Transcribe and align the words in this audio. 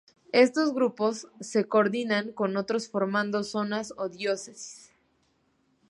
Estos 0.33 0.73
grupos 0.73 1.27
se 1.41 1.67
coordinan 1.67 2.31
con 2.31 2.57
otros 2.57 2.89
formando 2.89 3.43
zonas 3.43 3.93
o 3.97 4.09
diócesis. 4.09 4.91